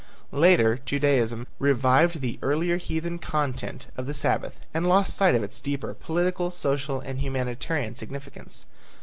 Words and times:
Later 0.33 0.79
Judaism 0.83 1.45
revived 1.59 2.21
the 2.21 2.39
earlier 2.41 2.77
heathen 2.77 3.19
content 3.19 3.85
of 3.95 4.07
the 4.07 4.15
Sabbath, 4.15 4.55
and 4.73 4.87
lost 4.89 5.15
sight 5.15 5.35
of 5.35 5.43
its 5.43 5.59
deeper 5.59 5.93
political, 5.93 6.49
social 6.49 6.99
and 7.01 7.19
humanitarian 7.19 7.95
significance. 7.95 8.65